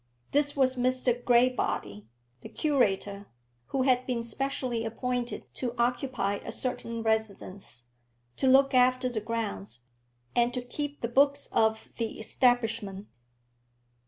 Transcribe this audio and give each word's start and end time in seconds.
This 0.31 0.55
was 0.55 0.77
Mr 0.77 1.23
Graybody, 1.23 2.07
the 2.41 2.49
curator, 2.49 3.27
who 3.67 3.83
had 3.83 4.07
been 4.07 4.23
specially 4.23 4.83
appointed 4.83 5.45
to 5.53 5.75
occupy 5.77 6.37
a 6.37 6.51
certain 6.51 7.03
residence, 7.03 7.91
to 8.37 8.47
look 8.47 8.73
after 8.73 9.09
the 9.09 9.21
grounds, 9.21 9.81
and 10.35 10.55
to 10.55 10.61
keep 10.63 11.01
the 11.01 11.07
books 11.07 11.45
of 11.53 11.91
the 11.97 12.19
establishment. 12.19 13.09